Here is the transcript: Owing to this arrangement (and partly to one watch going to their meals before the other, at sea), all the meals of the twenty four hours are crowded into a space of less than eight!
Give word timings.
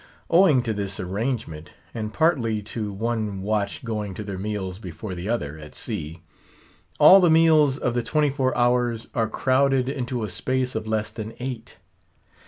Owing 0.31 0.63
to 0.63 0.73
this 0.73 0.99
arrangement 0.99 1.73
(and 1.93 2.11
partly 2.11 2.63
to 2.63 2.91
one 2.91 3.43
watch 3.43 3.85
going 3.85 4.15
to 4.15 4.23
their 4.23 4.39
meals 4.39 4.79
before 4.79 5.13
the 5.13 5.29
other, 5.29 5.59
at 5.59 5.75
sea), 5.75 6.23
all 6.99 7.19
the 7.19 7.29
meals 7.29 7.77
of 7.77 7.93
the 7.93 8.01
twenty 8.01 8.31
four 8.31 8.57
hours 8.57 9.09
are 9.13 9.29
crowded 9.29 9.87
into 9.87 10.23
a 10.23 10.29
space 10.29 10.73
of 10.73 10.87
less 10.87 11.11
than 11.11 11.35
eight! 11.39 11.77